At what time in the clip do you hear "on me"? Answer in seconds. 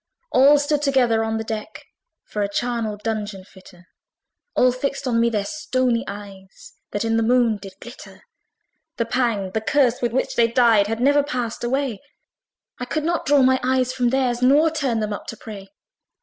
5.05-5.29